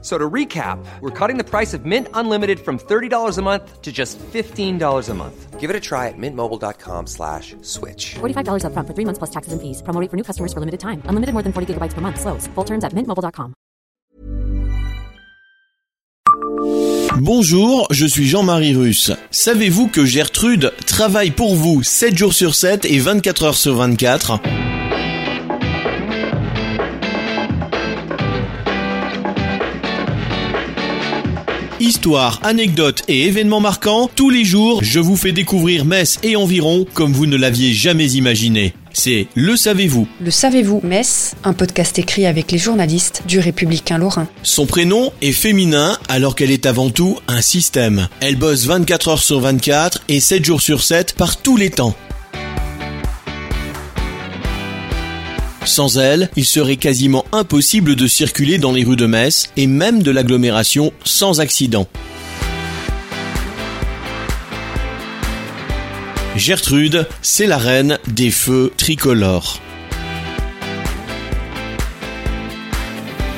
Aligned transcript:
So 0.00 0.16
to 0.16 0.30
recap, 0.30 0.78
we're 1.00 1.10
cutting 1.10 1.38
the 1.38 1.44
price 1.44 1.74
of 1.74 1.84
Mint 1.84 2.06
Unlimited 2.14 2.60
from 2.60 2.78
$30 2.78 3.36
a 3.36 3.42
month 3.42 3.82
to 3.82 3.90
just 3.90 4.16
$15 4.32 5.08
a 5.08 5.14
month. 5.14 5.58
Give 5.58 5.70
it 5.70 5.74
a 5.74 5.80
try 5.80 6.06
at 6.06 6.14
mintmobile.com 6.16 7.08
slash 7.08 7.56
switch. 7.62 8.14
$45 8.20 8.62
upfront 8.62 8.86
for 8.86 8.94
three 8.94 9.04
months 9.04 9.18
plus 9.18 9.30
taxes 9.30 9.52
and 9.52 9.60
fees. 9.60 9.82
Promo 9.82 10.00
rate 10.00 10.08
for 10.08 10.16
new 10.16 10.22
customers 10.22 10.52
for 10.52 10.60
limited 10.60 10.78
time. 10.78 11.02
Unlimited 11.06 11.32
more 11.32 11.42
than 11.42 11.52
40 11.52 11.74
gigabytes 11.74 11.94
per 11.94 12.00
month. 12.00 12.20
Slows. 12.20 12.46
Full 12.54 12.64
terms 12.64 12.84
at 12.84 12.92
mintmobile.com. 12.92 13.54
Bonjour, 17.20 17.88
je 17.90 18.06
suis 18.06 18.26
Jean-Marie 18.26 18.76
Russe. 18.76 19.10
Savez-vous 19.32 19.88
que 19.88 20.04
Gertrude 20.06 20.72
travaille 20.86 21.32
pour 21.32 21.56
vous 21.56 21.82
7 21.82 22.16
jours 22.16 22.32
sur 22.32 22.54
7 22.54 22.84
et 22.84 22.98
24 23.00 23.42
heures 23.42 23.56
sur 23.56 23.74
24 23.74 24.38
Histoire, 31.80 32.40
anecdotes 32.42 33.04
et 33.06 33.26
événements 33.26 33.60
marquants, 33.60 34.10
tous 34.12 34.30
les 34.30 34.44
jours, 34.44 34.82
je 34.82 34.98
vous 34.98 35.14
fais 35.14 35.30
découvrir 35.30 35.84
Metz 35.84 36.18
et 36.24 36.34
environ 36.34 36.84
comme 36.92 37.12
vous 37.12 37.26
ne 37.26 37.36
l'aviez 37.36 37.72
jamais 37.72 38.10
imaginé. 38.14 38.74
C'est 38.92 39.28
Le 39.36 39.56
Savez-vous 39.56 40.08
Le 40.20 40.32
savez-vous, 40.32 40.80
Metz, 40.82 41.36
un 41.44 41.52
podcast 41.52 41.96
écrit 42.00 42.26
avec 42.26 42.50
les 42.50 42.58
journalistes 42.58 43.22
du 43.28 43.38
Républicain 43.38 43.96
Lorrain. 43.98 44.26
Son 44.42 44.66
prénom 44.66 45.12
est 45.22 45.30
féminin 45.30 45.96
alors 46.08 46.34
qu'elle 46.34 46.50
est 46.50 46.66
avant 46.66 46.90
tout 46.90 47.16
un 47.28 47.40
système. 47.40 48.08
Elle 48.18 48.34
bosse 48.34 48.66
24 48.66 49.08
heures 49.08 49.22
sur 49.22 49.38
24 49.38 50.02
et 50.08 50.18
7 50.18 50.44
jours 50.44 50.60
sur 50.60 50.82
7 50.82 51.14
par 51.14 51.36
tous 51.36 51.56
les 51.56 51.70
temps. 51.70 51.94
Sans 55.68 55.98
elle, 55.98 56.30
il 56.34 56.46
serait 56.46 56.78
quasiment 56.78 57.26
impossible 57.30 57.94
de 57.94 58.06
circuler 58.06 58.56
dans 58.56 58.72
les 58.72 58.84
rues 58.84 58.96
de 58.96 59.04
Metz 59.04 59.50
et 59.58 59.66
même 59.66 60.02
de 60.02 60.10
l'agglomération 60.10 60.94
sans 61.04 61.40
accident. 61.40 61.86
Gertrude, 66.36 67.06
c'est 67.20 67.46
la 67.46 67.58
reine 67.58 67.98
des 68.08 68.30
feux 68.30 68.72
tricolores. 68.78 69.60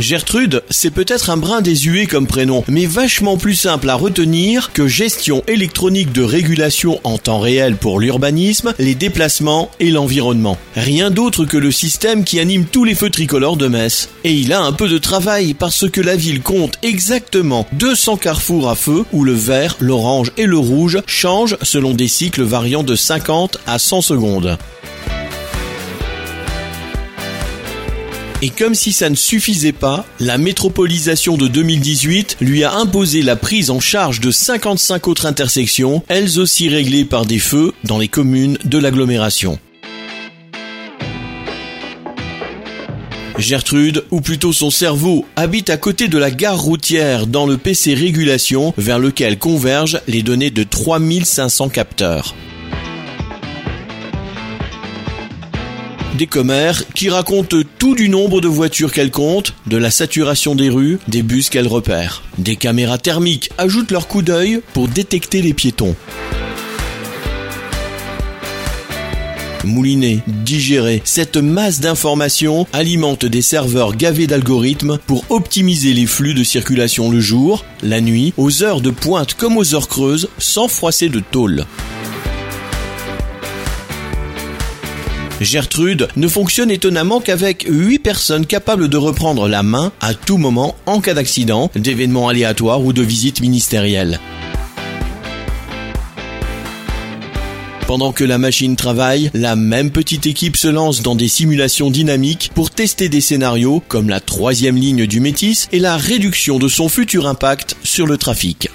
Gertrude, 0.00 0.64
c'est 0.70 0.90
peut-être 0.90 1.30
un 1.30 1.36
brin 1.36 1.60
désuet 1.60 2.06
comme 2.06 2.26
prénom, 2.26 2.64
mais 2.66 2.86
vachement 2.86 3.36
plus 3.36 3.54
simple 3.54 3.88
à 3.88 3.94
retenir 3.94 4.72
que 4.72 4.88
gestion 4.88 5.44
électronique 5.46 6.10
de 6.10 6.22
régulation 6.22 7.00
en 7.04 7.16
temps 7.16 7.38
réel 7.38 7.76
pour 7.76 8.00
l'urbanisme, 8.00 8.74
les 8.80 8.96
déplacements 8.96 9.70
et 9.78 9.90
l'environnement. 9.90 10.58
Rien 10.74 11.12
d'autre 11.12 11.44
que 11.44 11.56
le 11.56 11.70
système 11.70 12.24
qui 12.24 12.40
anime 12.40 12.64
tous 12.64 12.82
les 12.82 12.96
feux 12.96 13.10
tricolores 13.10 13.56
de 13.56 13.68
Metz. 13.68 14.08
Et 14.24 14.32
il 14.32 14.52
a 14.52 14.60
un 14.60 14.72
peu 14.72 14.88
de 14.88 14.98
travail 14.98 15.54
parce 15.54 15.88
que 15.88 16.00
la 16.00 16.16
ville 16.16 16.42
compte 16.42 16.74
exactement 16.82 17.66
200 17.74 18.16
carrefours 18.16 18.68
à 18.68 18.74
feu 18.74 19.04
où 19.12 19.22
le 19.22 19.32
vert, 19.32 19.76
l'orange 19.78 20.32
et 20.36 20.46
le 20.46 20.58
rouge 20.58 20.98
changent 21.06 21.56
selon 21.62 21.94
des 21.94 22.08
cycles 22.08 22.42
variant 22.42 22.82
de 22.82 22.96
50 22.96 23.58
à 23.66 23.78
100 23.78 24.00
secondes. 24.00 24.58
Et 28.44 28.50
comme 28.50 28.74
si 28.74 28.92
ça 28.92 29.08
ne 29.08 29.14
suffisait 29.14 29.72
pas, 29.72 30.04
la 30.20 30.36
métropolisation 30.36 31.38
de 31.38 31.48
2018 31.48 32.36
lui 32.42 32.62
a 32.62 32.74
imposé 32.74 33.22
la 33.22 33.36
prise 33.36 33.70
en 33.70 33.80
charge 33.80 34.20
de 34.20 34.30
55 34.30 35.08
autres 35.08 35.24
intersections, 35.24 36.02
elles 36.08 36.38
aussi 36.38 36.68
réglées 36.68 37.06
par 37.06 37.24
des 37.24 37.38
feux 37.38 37.72
dans 37.84 37.96
les 37.96 38.08
communes 38.08 38.58
de 38.66 38.76
l'agglomération. 38.76 39.58
Gertrude, 43.38 44.04
ou 44.10 44.20
plutôt 44.20 44.52
son 44.52 44.68
cerveau, 44.68 45.24
habite 45.36 45.70
à 45.70 45.78
côté 45.78 46.08
de 46.08 46.18
la 46.18 46.30
gare 46.30 46.60
routière 46.60 47.26
dans 47.26 47.46
le 47.46 47.56
PC 47.56 47.94
Régulation 47.94 48.74
vers 48.76 48.98
lequel 48.98 49.38
convergent 49.38 50.02
les 50.06 50.22
données 50.22 50.50
de 50.50 50.64
3500 50.64 51.70
capteurs. 51.70 52.34
Des 56.14 56.28
commères 56.28 56.84
qui 56.94 57.10
racontent 57.10 57.56
tout 57.80 57.96
du 57.96 58.08
nombre 58.08 58.40
de 58.40 58.46
voitures 58.46 58.92
qu'elles 58.92 59.10
comptent, 59.10 59.52
de 59.66 59.76
la 59.76 59.90
saturation 59.90 60.54
des 60.54 60.68
rues, 60.68 61.00
des 61.08 61.24
bus 61.24 61.50
qu'elles 61.50 61.66
repèrent. 61.66 62.22
Des 62.38 62.54
caméras 62.54 62.98
thermiques 62.98 63.50
ajoutent 63.58 63.90
leur 63.90 64.06
coup 64.06 64.22
d'œil 64.22 64.60
pour 64.74 64.86
détecter 64.86 65.42
les 65.42 65.54
piétons. 65.54 65.96
Mouliner, 69.64 70.20
digérer, 70.28 71.02
cette 71.04 71.36
masse 71.36 71.80
d'informations 71.80 72.68
alimente 72.72 73.24
des 73.24 73.42
serveurs 73.42 73.96
gavés 73.96 74.28
d'algorithmes 74.28 74.98
pour 75.08 75.24
optimiser 75.30 75.94
les 75.94 76.06
flux 76.06 76.34
de 76.34 76.44
circulation 76.44 77.10
le 77.10 77.18
jour, 77.18 77.64
la 77.82 78.00
nuit, 78.00 78.34
aux 78.36 78.62
heures 78.62 78.82
de 78.82 78.90
pointe 78.90 79.34
comme 79.34 79.56
aux 79.56 79.74
heures 79.74 79.88
creuses, 79.88 80.28
sans 80.38 80.68
froisser 80.68 81.08
de 81.08 81.18
tôle. 81.18 81.64
Gertrude 85.44 86.08
ne 86.16 86.26
fonctionne 86.26 86.70
étonnamment 86.70 87.20
qu'avec 87.20 87.66
8 87.68 87.98
personnes 88.00 88.46
capables 88.46 88.88
de 88.88 88.96
reprendre 88.96 89.48
la 89.48 89.62
main 89.62 89.92
à 90.00 90.14
tout 90.14 90.38
moment 90.38 90.74
en 90.86 91.00
cas 91.00 91.14
d'accident, 91.14 91.70
d'événements 91.76 92.28
aléatoires 92.28 92.82
ou 92.82 92.92
de 92.92 93.02
visites 93.02 93.40
ministérielles. 93.40 94.18
Pendant 97.86 98.12
que 98.12 98.24
la 98.24 98.38
machine 98.38 98.76
travaille, 98.76 99.30
la 99.34 99.56
même 99.56 99.90
petite 99.90 100.26
équipe 100.26 100.56
se 100.56 100.68
lance 100.68 101.02
dans 101.02 101.14
des 101.14 101.28
simulations 101.28 101.90
dynamiques 101.90 102.50
pour 102.54 102.70
tester 102.70 103.10
des 103.10 103.20
scénarios 103.20 103.82
comme 103.86 104.08
la 104.08 104.20
troisième 104.20 104.76
ligne 104.76 105.06
du 105.06 105.20
Métis 105.20 105.68
et 105.70 105.78
la 105.78 105.98
réduction 105.98 106.58
de 106.58 106.66
son 106.66 106.88
futur 106.88 107.28
impact 107.28 107.76
sur 107.82 108.06
le 108.06 108.16
trafic. 108.16 108.70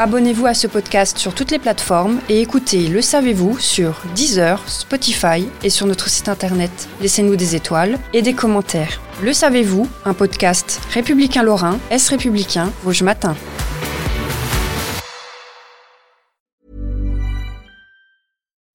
Abonnez-vous 0.00 0.46
à 0.46 0.54
ce 0.54 0.68
podcast 0.68 1.18
sur 1.18 1.34
toutes 1.34 1.50
les 1.50 1.58
plateformes 1.58 2.20
et 2.28 2.40
écoutez 2.40 2.86
Le 2.86 3.02
Savez-vous 3.02 3.58
sur 3.58 4.00
Deezer, 4.14 4.62
Spotify 4.68 5.48
et 5.64 5.70
sur 5.70 5.88
notre 5.88 6.08
site 6.08 6.28
internet. 6.28 6.70
Laissez-nous 7.00 7.34
des 7.34 7.56
étoiles 7.56 7.98
et 8.12 8.22
des 8.22 8.32
commentaires. 8.32 9.00
Le 9.20 9.32
Savez-vous, 9.32 9.88
un 10.04 10.14
podcast 10.14 10.80
républicain 10.94 11.42
lorrain, 11.42 11.80
Est 11.90 12.10
républicain, 12.10 12.70
Vosges 12.84 13.02
Matin. 13.02 13.34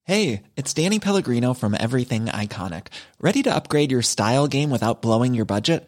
Hey, 0.03 0.41
it's 0.57 0.73
Danny 0.73 1.00
Pellegrino 1.00 1.53
from 1.53 1.73
Everything 1.79 2.25
Iconic. 2.25 2.88
Ready 3.22 3.41
to 3.44 3.50
upgrade 3.50 3.94
your 3.94 4.03
style 4.03 4.47
game 4.47 4.69
without 4.69 5.01
blowing 5.01 5.33
your 5.33 5.45
budget? 5.45 5.88